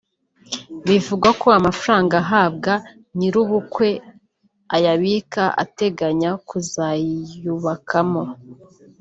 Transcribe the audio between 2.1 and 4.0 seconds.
ahabwa nyir’ubukwe